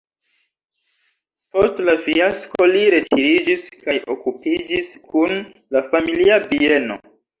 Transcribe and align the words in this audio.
Post 1.57 1.81
la 1.89 1.93
fiasko 2.07 2.67
li 2.71 2.81
retiriĝis 2.95 3.67
kaj 3.83 3.95
okupiĝis 4.15 4.91
kun 5.13 5.37
la 5.77 5.83
familia 5.93 6.41
bieno. 6.55 6.99